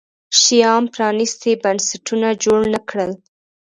شیام 0.41 0.83
پرانیستي 0.93 1.51
بنسټونه 1.63 2.27
جوړ 2.43 2.59
نه 2.73 2.79
کړل. 2.89 3.11